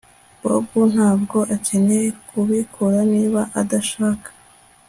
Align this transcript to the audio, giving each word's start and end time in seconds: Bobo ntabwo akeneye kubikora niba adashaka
Bobo 0.43 0.79
ntabwo 0.93 1.37
akeneye 1.55 2.07
kubikora 2.27 2.99
niba 3.13 3.41
adashaka 3.61 4.29